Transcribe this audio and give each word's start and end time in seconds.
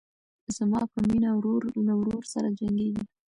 زما 0.57 0.81
په 0.91 0.99
مینه 1.07 1.29
ورور 1.37 1.61
له 1.87 1.93
ورور 1.99 2.23
سره 2.33 2.47
جنګیږي 2.59 3.05